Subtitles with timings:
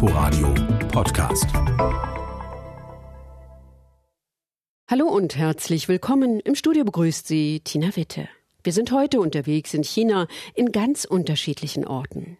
[0.00, 0.54] Inforadio
[0.92, 1.46] Podcast.
[4.88, 6.38] Hallo und herzlich willkommen.
[6.38, 8.28] Im Studio begrüßt Sie Tina Witte.
[8.62, 12.38] Wir sind heute unterwegs in China in ganz unterschiedlichen Orten.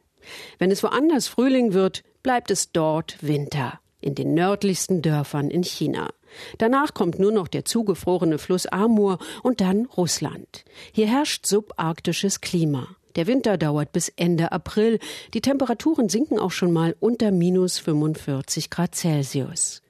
[0.60, 6.11] Wenn es woanders Frühling wird, bleibt es dort Winter in den nördlichsten Dörfern in China.
[6.59, 10.65] Danach kommt nur noch der zugefrorene Fluss Amur und dann Russland.
[10.93, 12.87] Hier herrscht subarktisches Klima.
[13.19, 15.01] Der Winter dauert bis Ende April.
[15.34, 19.83] Die Temperaturen sinken auch schon mal unter minus 45 Grad Celsius.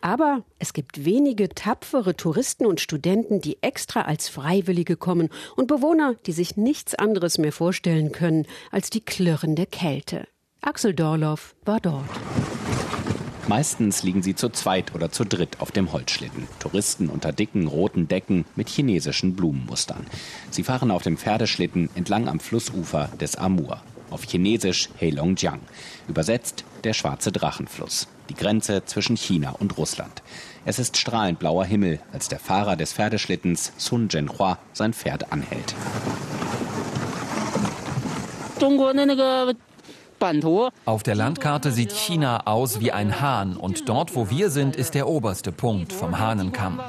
[0.00, 6.14] Aber es gibt wenige tapfere Touristen und Studenten, die extra als Freiwillige kommen und Bewohner,
[6.24, 10.26] die sich nichts anderes mehr vorstellen können als die klirrende Kälte.
[10.62, 12.08] Axel Dorloff war dort.
[13.50, 16.46] Meistens liegen sie zu zweit oder zu dritt auf dem Holzschlitten.
[16.60, 20.06] Touristen unter dicken roten Decken mit chinesischen Blumenmustern.
[20.52, 23.82] Sie fahren auf dem Pferdeschlitten entlang am Flussufer des Amur.
[24.12, 25.58] Auf Chinesisch Heilongjiang.
[26.06, 28.06] Übersetzt der schwarze Drachenfluss.
[28.28, 30.22] Die Grenze zwischen China und Russland.
[30.64, 35.74] Es ist strahlend blauer Himmel, als der Fahrer des Pferdeschlittens Sun Zhenhua sein Pferd anhält.
[40.84, 44.94] Auf der Landkarte sieht China aus wie ein Hahn und dort, wo wir sind, ist
[44.94, 46.80] der oberste Punkt vom Hahnenkamm.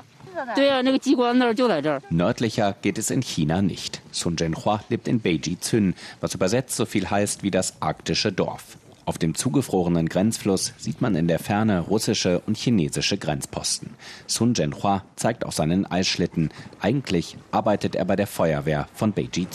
[2.10, 4.02] Nördlicher geht es in China nicht.
[4.12, 8.78] Sun Zhenhua lebt in Beijing, was übersetzt so viel heißt wie das arktische Dorf.
[9.06, 13.90] Auf dem zugefrorenen Grenzfluss sieht man in der Ferne russische und chinesische Grenzposten.
[14.28, 16.50] Sun Zhenhua zeigt auch seinen Eisschlitten.
[16.80, 19.48] Eigentlich arbeitet er bei der Feuerwehr von Beijing.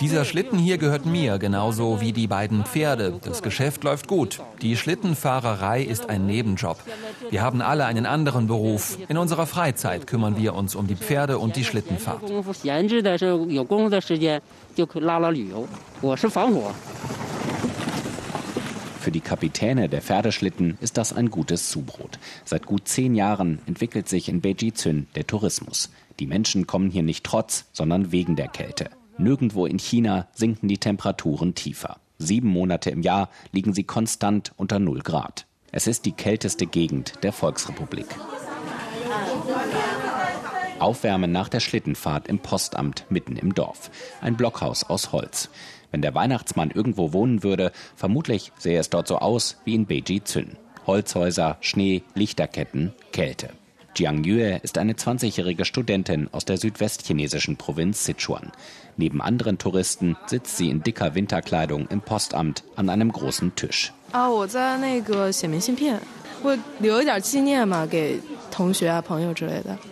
[0.00, 3.18] Dieser Schlitten hier gehört mir, genauso wie die beiden Pferde.
[3.24, 4.40] Das Geschäft läuft gut.
[4.62, 6.78] Die Schlittenfahrerei ist ein Nebenjob.
[7.30, 8.96] Wir haben alle einen anderen Beruf.
[9.08, 12.22] In unserer Freizeit kümmern wir uns um die Pferde und die Schlittenfahrt.
[19.00, 22.20] Für die Kapitäne der Pferdeschlitten ist das ein gutes Zubrot.
[22.44, 25.90] Seit gut zehn Jahren entwickelt sich in Beijing der Tourismus.
[26.20, 28.90] Die Menschen kommen hier nicht trotz, sondern wegen der Kälte.
[29.18, 31.98] Nirgendwo in China sinken die Temperaturen tiefer.
[32.18, 35.46] Sieben Monate im Jahr liegen sie konstant unter 0 Grad.
[35.72, 38.06] Es ist die kälteste Gegend der Volksrepublik.
[40.78, 43.90] Aufwärmen nach der Schlittenfahrt im Postamt mitten im Dorf.
[44.20, 45.50] Ein Blockhaus aus Holz.
[45.90, 50.56] Wenn der Weihnachtsmann irgendwo wohnen würde, vermutlich sähe es dort so aus wie in Beijing.
[50.86, 53.50] Holzhäuser, Schnee, Lichterketten, Kälte.
[53.98, 58.52] Jiang Yue ist eine 20-jährige Studentin aus der südwestchinesischen Provinz Sichuan.
[58.96, 63.92] Neben anderen Touristen sitzt sie in dicker Winterkleidung im Postamt an einem großen Tisch.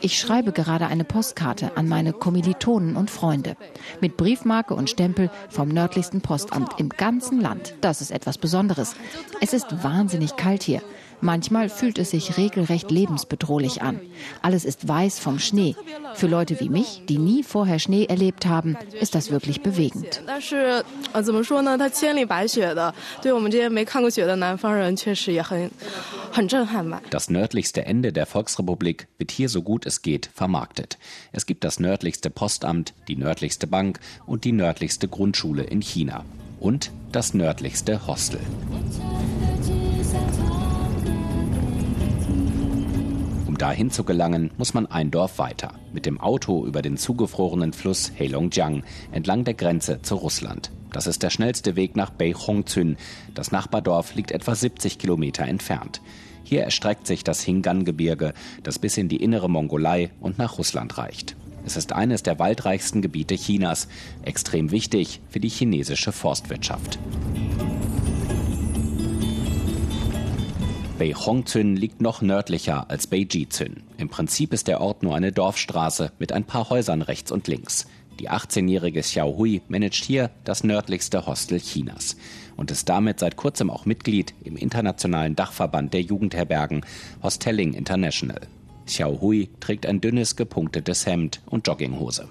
[0.00, 3.56] Ich schreibe gerade eine Postkarte an meine Kommilitonen und Freunde.
[4.00, 7.75] Mit Briefmarke und Stempel vom nördlichsten Postamt im ganzen Land.
[7.81, 8.95] Das ist etwas Besonderes.
[9.41, 10.83] Es ist wahnsinnig kalt hier.
[11.21, 14.00] Manchmal fühlt es sich regelrecht lebensbedrohlich an.
[14.43, 15.75] Alles ist weiß vom Schnee.
[16.15, 20.22] Für Leute wie mich, die nie vorher Schnee erlebt haben, ist das wirklich bewegend.
[27.10, 30.98] Das nördlichste Ende der Volksrepublik wird hier so gut es geht vermarktet.
[31.33, 36.25] Es gibt das nördlichste Postamt, die nördlichste Bank und die nördlichste Grundschule in China.
[36.60, 38.41] Und das nördlichste Hostel.
[43.56, 45.72] Um dahin zu gelangen, muss man ein Dorf weiter.
[45.94, 50.71] Mit dem Auto über den zugefrorenen Fluss Heilongjiang entlang der Grenze zu Russland.
[50.93, 52.99] Das ist der schnellste Weg nach Beihongzün.
[53.34, 56.03] Das Nachbardorf liegt etwa 70 Kilometer entfernt.
[56.45, 61.34] Hier erstreckt sich das Hingan-Gebirge, das bis in die innere Mongolei und nach Russland reicht.
[61.65, 63.89] Es ist eines der waldreichsten Gebiete Chinas,
[64.21, 66.99] extrem wichtig für die chinesische Forstwirtschaft.
[70.99, 73.83] Beihongzün liegt noch nördlicher als Beijizün.
[73.99, 77.87] Im Prinzip ist der Ort nur eine Dorfstraße mit ein paar Häusern rechts und links.
[78.19, 82.16] Die 18-jährige Xiao Hui managt hier das nördlichste Hostel Chinas
[82.57, 86.87] und ist damit seit kurzem auch Mitglied im internationalen Dachverband der Jugendherbergen
[87.22, 88.41] Hostelling International.
[88.86, 92.28] Xiao Hui trägt ein dünnes, gepunktetes Hemd und Jogginghose.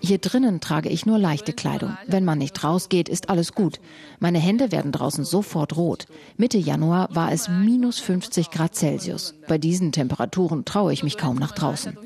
[0.00, 1.96] Hier drinnen trage ich nur leichte Kleidung.
[2.06, 3.80] Wenn man nicht rausgeht, ist alles gut.
[4.20, 6.06] Meine Hände werden draußen sofort rot.
[6.36, 9.34] Mitte Januar war es minus 50 Grad Celsius.
[9.48, 11.98] Bei diesen Temperaturen traue ich mich kaum nach draußen.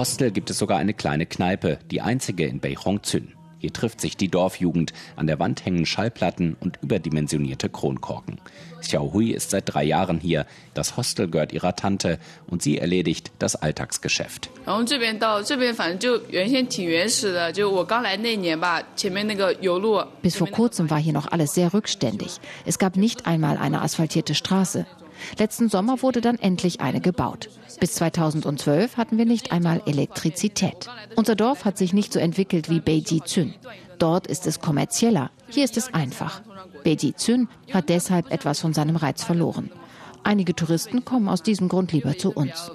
[0.00, 3.34] Hostel gibt es sogar eine kleine Kneipe, die einzige in Beihongzün.
[3.58, 4.94] Hier trifft sich die Dorfjugend.
[5.14, 8.40] An der Wand hängen Schallplatten und überdimensionierte Kronkorken.
[8.80, 10.46] Xiao Hui ist seit drei Jahren hier.
[10.72, 14.48] Das Hostel gehört ihrer Tante und sie erledigt das Alltagsgeschäft.
[20.22, 22.40] Bis vor kurzem war hier noch alles sehr rückständig.
[22.64, 24.86] Es gab nicht einmal eine asphaltierte Straße.
[25.38, 27.48] Letzten Sommer wurde dann endlich eine gebaut.
[27.80, 30.88] Bis 2012 hatten wir nicht einmal Elektrizität.
[31.16, 33.54] Unser Dorf hat sich nicht so entwickelt wie Beiji Zün.
[33.98, 36.40] Dort ist es kommerzieller, hier ist es einfach.
[36.84, 39.70] Beiji Zün hat deshalb etwas von seinem Reiz verloren.
[40.22, 42.70] Einige Touristen kommen aus diesem Grund lieber zu uns.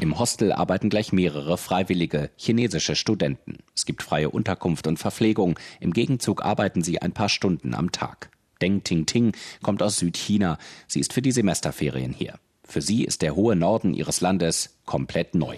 [0.00, 3.58] Im Hostel arbeiten gleich mehrere freiwillige chinesische Studenten.
[3.74, 5.58] Es gibt freie Unterkunft und Verpflegung.
[5.80, 8.30] Im Gegenzug arbeiten sie ein paar Stunden am Tag.
[8.60, 10.58] Deng Ting Ting kommt aus Südchina.
[10.86, 12.34] Sie ist für die Semesterferien hier.
[12.64, 15.56] Für sie ist der hohe Norden ihres Landes komplett neu.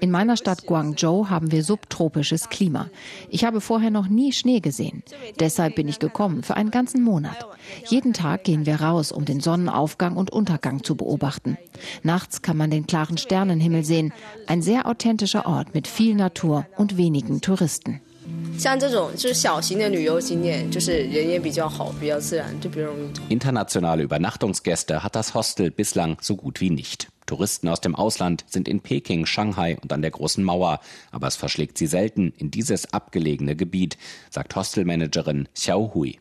[0.00, 2.88] In meiner Stadt Guangzhou haben wir subtropisches Klima.
[3.28, 5.02] Ich habe vorher noch nie Schnee gesehen.
[5.40, 7.46] Deshalb bin ich gekommen für einen ganzen Monat.
[7.86, 11.58] Jeden Tag gehen wir raus, um den Sonnenaufgang und Untergang zu beobachten.
[12.02, 14.12] Nachts kann man den klaren Sternenhimmel sehen.
[14.46, 18.00] Ein sehr authentischer Ort mit viel Natur und wenigen Touristen.
[18.57, 23.33] 像这种就是小型的旅游景点，就是人也比较好，比较自然，就比较容易。
[23.33, 27.07] Internationale Übernachtungsgäste hat das Hostel bislang so gut wie nicht.
[27.25, 30.81] Touristen aus dem Ausland sind in Peking, Shanghai und an der Großen Mauer,
[31.11, 33.97] aber es verschlägt sie selten in dieses abgelegene Gebiet,
[34.29, 36.19] sagt Hostelmanagerin Xiao Hui.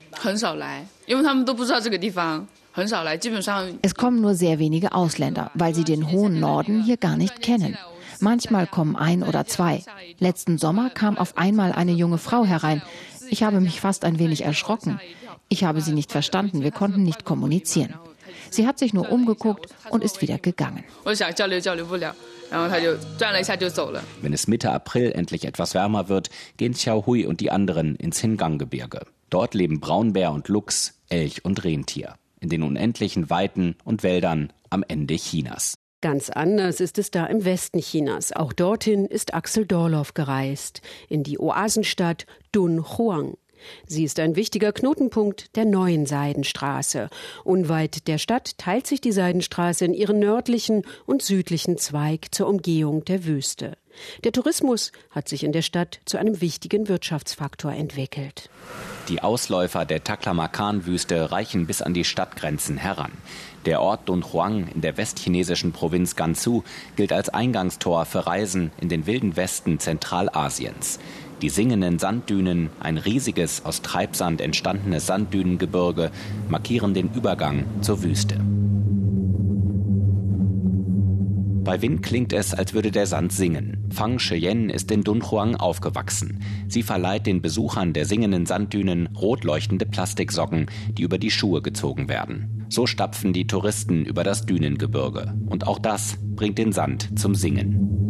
[3.83, 7.77] Es kommen nur sehr wenige Ausländer, weil sie den hohen Norden hier gar nicht kennen.
[8.20, 9.84] Manchmal kommen ein oder zwei.
[10.20, 12.82] Letzten Sommer kam auf einmal eine junge Frau herein.
[13.30, 15.00] Ich habe mich fast ein wenig erschrocken.
[15.50, 17.94] Ich habe sie nicht verstanden, wir konnten nicht kommunizieren.
[18.50, 20.84] Sie hat sich nur umgeguckt und ist wieder gegangen.
[24.22, 28.20] Wenn es Mitte April endlich etwas wärmer wird, gehen Xiao Hui und die anderen ins
[28.20, 29.06] Hingang-Gebirge.
[29.30, 32.16] Dort leben Braunbär und Luchs, Elch und Rentier.
[32.40, 35.74] In den unendlichen Weiten und Wäldern am Ende Chinas.
[36.02, 38.32] Ganz anders ist es da im Westen Chinas.
[38.32, 43.36] Auch dorthin ist Axel Dorloff gereist, in die Oasenstadt Dunhuang.
[43.86, 47.10] Sie ist ein wichtiger Knotenpunkt der neuen Seidenstraße.
[47.44, 53.06] Unweit der Stadt teilt sich die Seidenstraße in ihren nördlichen und südlichen Zweig zur Umgehung
[53.06, 53.78] der Wüste.
[54.24, 58.50] Der Tourismus hat sich in der Stadt zu einem wichtigen Wirtschaftsfaktor entwickelt.
[59.10, 63.12] Die Ausläufer der Taklamakan-Wüste reichen bis an die Stadtgrenzen heran.
[63.66, 66.64] Der Ort Dunhuang in der westchinesischen Provinz Gansu
[66.96, 71.00] gilt als Eingangstor für Reisen in den wilden Westen Zentralasiens.
[71.42, 76.10] Die singenden Sanddünen, ein riesiges aus Treibsand entstandenes Sanddünengebirge,
[76.50, 78.40] markieren den Übergang zur Wüste.
[81.64, 83.90] Bei Wind klingt es, als würde der Sand singen.
[83.92, 86.40] Fang Sheyen ist in Dunhuang aufgewachsen.
[86.70, 92.08] Sie verleiht den Besuchern der singenden Sanddünen rot leuchtende Plastiksocken, die über die Schuhe gezogen
[92.08, 92.66] werden.
[92.70, 95.34] So stapfen die Touristen über das Dünengebirge.
[95.46, 98.07] Und auch das bringt den Sand zum Singen.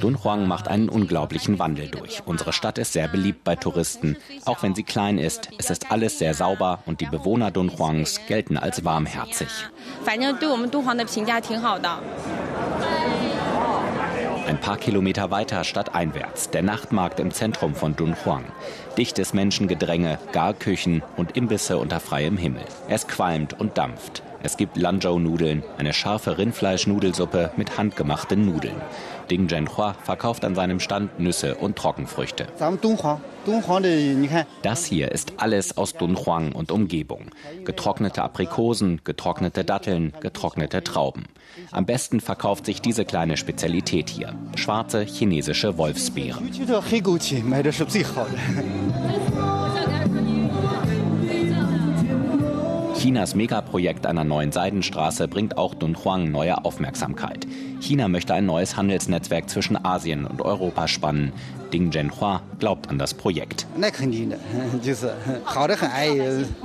[0.00, 2.22] Dunhuang macht einen unglaublichen Wandel durch.
[2.26, 4.16] Unsere Stadt ist sehr beliebt bei Touristen.
[4.44, 8.56] Auch wenn sie klein ist, es ist alles sehr sauber und die Bewohner Dunhuangs gelten
[8.56, 9.48] als warmherzig.
[14.46, 18.44] Ein paar Kilometer weiter stadteinwärts, der Nachtmarkt im Zentrum von Dunhuang.
[18.96, 22.62] Dichtes Menschengedränge, Garküchen und Imbisse unter freiem Himmel.
[22.88, 24.22] Es qualmt und dampft.
[24.46, 28.80] Es gibt Lanzhou-Nudeln, eine scharfe Rindfleischnudelsuppe mit handgemachten Nudeln.
[29.28, 32.46] Ding Zhenhua verkauft an seinem Stand Nüsse und Trockenfrüchte.
[34.62, 37.32] Das hier ist alles aus Dunhuang und Umgebung.
[37.64, 41.24] Getrocknete Aprikosen, getrocknete Datteln, getrocknete Trauben.
[41.72, 44.32] Am besten verkauft sich diese kleine Spezialität hier.
[44.54, 46.52] Schwarze chinesische Wolfsbeeren.
[53.06, 57.46] Chinas Megaprojekt einer neuen Seidenstraße bringt auch Dunhuang neue Aufmerksamkeit.
[57.78, 61.32] China möchte ein neues Handelsnetzwerk zwischen Asien und Europa spannen.
[61.72, 63.68] Ding Zhenhua glaubt an das Projekt.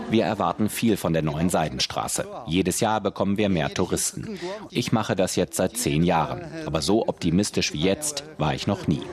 [0.10, 2.26] Wir erwarten viel von der neuen Seidenstraße.
[2.48, 4.40] Jedes Jahr bekommen wir mehr Touristen.
[4.72, 6.42] Ich mache das jetzt seit zehn Jahren.
[6.66, 9.04] Aber so optimistisch wie jetzt war ich noch nie.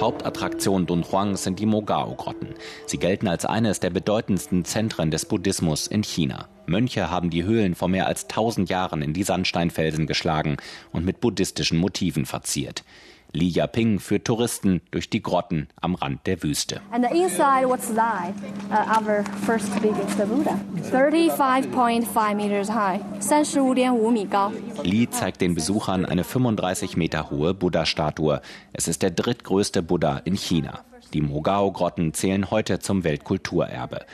[0.00, 2.54] Hauptattraktion Dunhuang sind die Mogao-Grotten.
[2.86, 6.48] Sie gelten als eines der bedeutendsten Zentren des Buddhismus in China.
[6.68, 10.56] Mönche haben die Höhlen vor mehr als 1000 Jahren in die Sandsteinfelsen geschlagen
[10.92, 12.84] und mit buddhistischen Motiven verziert.
[13.32, 16.80] Li Yaping führt Touristen durch die Grotten am Rand der Wüste.
[16.90, 18.32] And inside what's that?
[18.70, 20.58] Uh, our first biggest Buddha,
[20.90, 24.52] 35.5 meters high, 35.5米高.
[24.82, 28.40] Li zeigt den Besuchern eine 35 Meter hohe Buddha-Statue.
[28.72, 30.80] Es ist der drittgrößte Buddha in China.
[31.12, 34.06] Die Mogao-Grotten zählen heute zum Weltkulturerbe.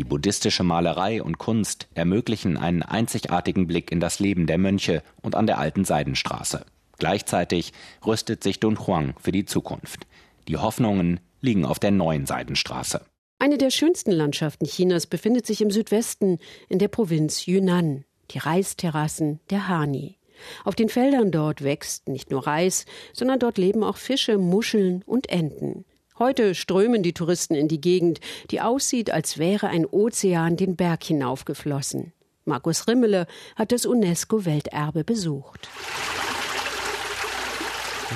[0.00, 5.34] Die buddhistische Malerei und Kunst ermöglichen einen einzigartigen Blick in das Leben der Mönche und
[5.34, 6.64] an der alten Seidenstraße.
[6.98, 7.74] Gleichzeitig
[8.06, 10.06] rüstet sich Dunhuang für die Zukunft.
[10.48, 13.02] Die Hoffnungen liegen auf der neuen Seidenstraße.
[13.38, 16.38] Eine der schönsten Landschaften Chinas befindet sich im Südwesten
[16.70, 20.16] in der Provinz Yunnan, die Reisterrassen der Hani.
[20.64, 25.28] Auf den Feldern dort wächst nicht nur Reis, sondern dort leben auch Fische, Muscheln und
[25.28, 25.84] Enten.
[26.22, 31.02] Heute strömen die Touristen in die Gegend, die aussieht, als wäre ein Ozean den Berg
[31.02, 32.12] hinaufgeflossen.
[32.44, 35.70] Markus Rimmele hat das UNESCO-Welterbe besucht.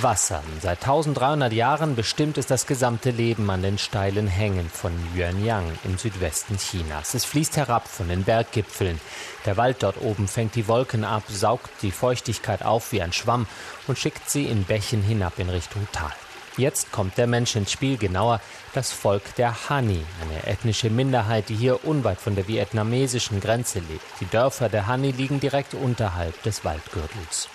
[0.03, 0.43] Wasser.
[0.61, 5.97] Seit 1300 Jahren bestimmt es das gesamte Leben an den steilen Hängen von Yuanyang im
[5.97, 7.15] Südwesten Chinas.
[7.15, 9.01] Es fließt herab von den Berggipfeln.
[9.47, 13.47] Der Wald dort oben fängt die Wolken ab, saugt die Feuchtigkeit auf wie ein Schwamm
[13.87, 16.13] und schickt sie in Bächen hinab in Richtung Tal.
[16.57, 18.41] Jetzt kommt der Mensch ins Spiel, genauer
[18.75, 24.05] das Volk der Hani, eine ethnische Minderheit, die hier unweit von der vietnamesischen Grenze lebt.
[24.21, 27.49] Die Dörfer der Hani liegen direkt unterhalb des Waldgürtels.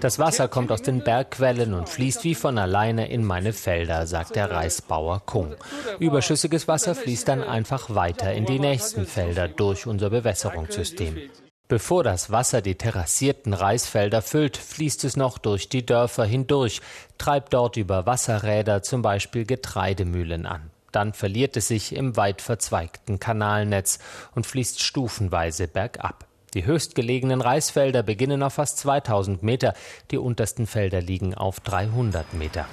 [0.00, 4.36] Das Wasser kommt aus den Bergquellen und fließt wie von alleine in meine Felder, sagt
[4.36, 5.54] der Reisbauer Kung.
[5.98, 11.30] Überschüssiges Wasser fließt dann einfach weiter in die nächsten Felder durch unser Bewässerungssystem.
[11.66, 16.82] Bevor das Wasser die terrassierten Reisfelder füllt, fließt es noch durch die Dörfer hindurch,
[17.16, 20.70] treibt dort über Wasserräder zum Beispiel Getreidemühlen an.
[20.92, 23.98] Dann verliert es sich im weit verzweigten Kanalnetz
[24.34, 26.26] und fließt stufenweise bergab.
[26.52, 29.72] Die höchstgelegenen Reisfelder beginnen auf fast 2000 Meter,
[30.10, 32.66] die untersten Felder liegen auf 300 Meter.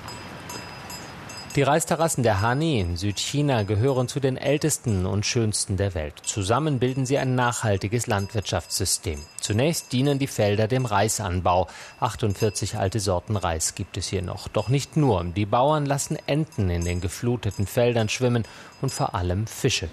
[1.58, 6.13] Die Reisterrassen der Hani in Südchina gehören zu den ältesten und schönsten der Welt.
[6.24, 9.20] Zusammen bilden sie ein nachhaltiges Landwirtschaftssystem.
[9.41, 11.67] Zunächst dienen die Felder dem Reisanbau.
[12.00, 14.48] 48 alte Sorten Reis gibt es hier noch.
[14.48, 15.25] Doch nicht nur.
[15.25, 18.46] Die Bauern lassen Enten in den gefluteten Feldern schwimmen
[18.81, 19.89] und vor allem Fische.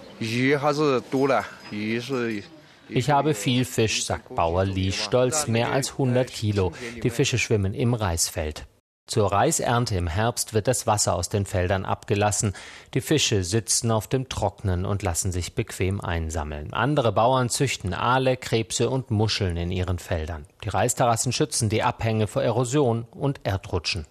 [2.89, 6.73] Ich habe viel Fisch, sagt Bauer Li stolz, mehr als 100 Kilo.
[7.03, 8.65] Die Fische schwimmen im Reisfeld.
[9.09, 12.53] Zur Reisernte im Herbst wird das Wasser aus den Feldern abgelassen.
[12.93, 16.75] Die Fische sitzen auf dem Trocknen und lassen sich bequem einsammeln.
[16.75, 20.45] Andere Bauern züchten Aale, Krebse und Muscheln in ihren Feldern.
[20.63, 24.07] Die Reisterrassen schützen die Abhänge vor Erosion und Erdrutschen.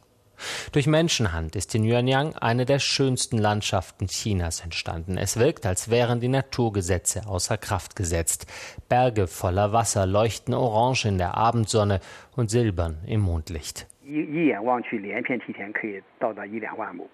[0.71, 5.19] Durch Menschenhand ist in Yuanyang eine der schönsten Landschaften Chinas entstanden.
[5.19, 8.47] Es wirkt, als wären die Naturgesetze außer Kraft gesetzt.
[8.89, 11.99] Berge voller Wasser leuchten orange in der Abendsonne
[12.35, 13.85] und silbern im Mondlicht.
[14.06, 17.08] 一一眼望去，连片梯田可以到达一两万亩。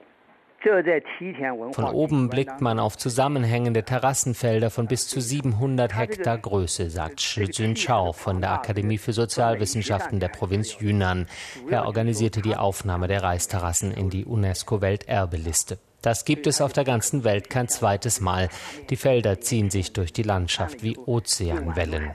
[0.61, 7.45] Von oben blickt man auf zusammenhängende Terrassenfelder von bis zu 700 Hektar Größe, sagt Shi
[7.45, 11.29] Junchao von der Akademie für Sozialwissenschaften der Provinz Yunnan.
[11.71, 15.79] Er organisierte die Aufnahme der Reisterrassen in die UNESCO-Welterbeliste.
[16.03, 18.49] Das gibt es auf der ganzen Welt kein zweites Mal.
[18.91, 22.15] Die Felder ziehen sich durch die Landschaft wie Ozeanwellen.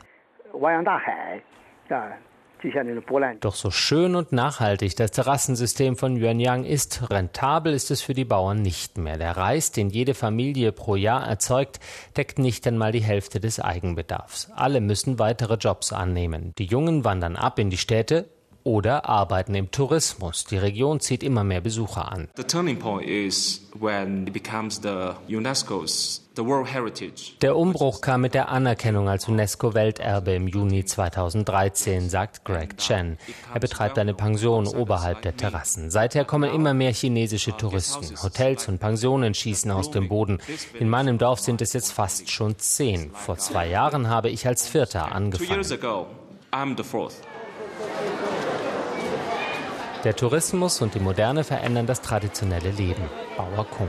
[3.41, 8.25] Doch so schön und nachhaltig das Terrassensystem von Yuanyang ist, rentabel ist es für die
[8.25, 9.19] Bauern nicht mehr.
[9.19, 11.81] Der Reis, den jede Familie pro Jahr erzeugt,
[12.17, 14.51] deckt nicht einmal die Hälfte des Eigenbedarfs.
[14.55, 16.53] Alle müssen weitere Jobs annehmen.
[16.59, 18.29] Die Jungen wandern ab in die Städte,
[18.69, 20.45] oder arbeiten im Tourismus.
[20.45, 22.29] Die Region zieht immer mehr Besucher an.
[27.43, 33.17] Der Umbruch kam mit der Anerkennung als UNESCO-Welterbe im Juni 2013, sagt Greg Chen.
[33.55, 35.91] Er betreibt eine Pension oberhalb der Terrassen.
[35.91, 38.15] Seither kommen immer mehr chinesische Touristen.
[38.23, 40.39] Hotels und Pensionen schießen aus dem Boden.
[40.79, 43.11] In meinem Dorf sind es jetzt fast schon zehn.
[43.13, 45.65] Vor zwei Jahren habe ich als Vierter angefangen.
[50.05, 53.03] Der Tourismus und die Moderne verändern das traditionelle Leben.
[53.37, 53.89] Bauer Kung.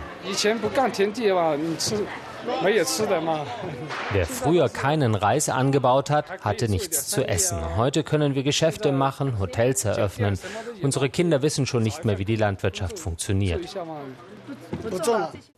[4.12, 7.60] Wer früher keinen Reis angebaut hat, hatte nichts zu essen.
[7.77, 10.39] Heute können wir Geschäfte machen, Hotels eröffnen.
[10.81, 13.75] Unsere Kinder wissen schon nicht mehr, wie die Landwirtschaft funktioniert.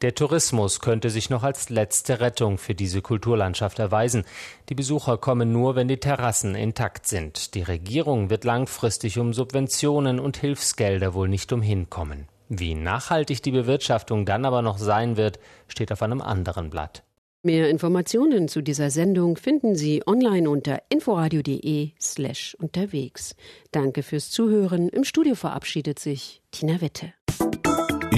[0.01, 4.23] Der Tourismus könnte sich noch als letzte Rettung für diese Kulturlandschaft erweisen.
[4.69, 7.55] Die Besucher kommen nur, wenn die Terrassen intakt sind.
[7.55, 12.27] Die Regierung wird langfristig um Subventionen und Hilfsgelder wohl nicht umhinkommen.
[12.49, 17.03] Wie nachhaltig die Bewirtschaftung dann aber noch sein wird, steht auf einem anderen Blatt.
[17.43, 23.35] Mehr Informationen zu dieser Sendung finden Sie online unter inforadio.de slash unterwegs.
[23.71, 24.89] Danke fürs Zuhören.
[24.89, 27.13] Im Studio verabschiedet sich Tina Witte.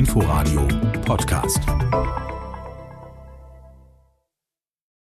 [0.04, 0.68] Inforadio
[1.06, 1.64] Podcast.